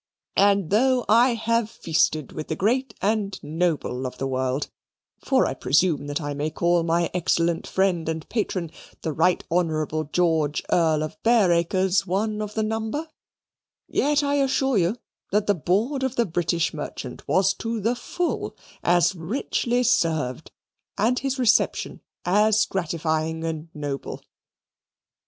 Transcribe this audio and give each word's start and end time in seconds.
And 0.37 0.71
though 0.71 1.05
I 1.07 1.35
have 1.35 1.69
feasted 1.69 2.31
with 2.31 2.47
the 2.47 2.55
great 2.55 2.95
and 3.03 3.37
noble 3.43 4.07
of 4.07 4.17
the 4.17 4.25
world 4.25 4.67
for 5.23 5.45
I 5.45 5.53
presume 5.53 6.07
that 6.07 6.19
I 6.19 6.33
may 6.33 6.49
call 6.49 6.81
my 6.81 7.11
excellent 7.13 7.67
friend 7.67 8.09
and 8.09 8.27
patron, 8.27 8.71
the 9.03 9.13
Right 9.13 9.43
Honourable 9.51 10.05
George 10.05 10.63
Earl 10.71 11.03
of 11.03 11.21
Bareacres, 11.21 12.07
one 12.07 12.41
of 12.41 12.55
the 12.55 12.63
number 12.63 13.09
yet 13.87 14.23
I 14.23 14.37
assure 14.37 14.79
you 14.79 14.97
that 15.31 15.45
the 15.45 15.53
board 15.53 16.01
of 16.01 16.15
the 16.15 16.25
British 16.25 16.73
merchant 16.73 17.27
was 17.27 17.53
to 17.59 17.79
the 17.79 17.95
full 17.95 18.57
as 18.81 19.13
richly 19.13 19.83
served, 19.83 20.51
and 20.97 21.19
his 21.19 21.37
reception 21.37 22.01
as 22.25 22.65
gratifying 22.65 23.43
and 23.43 23.69
noble. 23.75 24.23